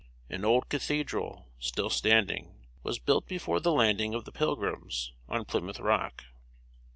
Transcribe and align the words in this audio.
An 0.31 0.43
old 0.43 0.67
cathedral, 0.67 1.51
still 1.59 1.91
standing, 1.91 2.65
was 2.81 2.97
built 2.97 3.27
before 3.27 3.59
the 3.59 3.71
landing 3.71 4.15
of 4.15 4.25
the 4.25 4.31
Pilgrims 4.31 5.13
on 5.29 5.45
Plymouth 5.45 5.79
Rock. 5.79 6.23